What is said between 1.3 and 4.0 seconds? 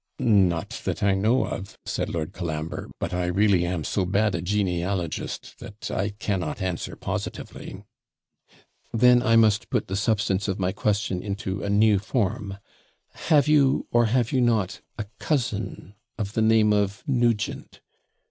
of,' said Lord Colambre; 'but I really am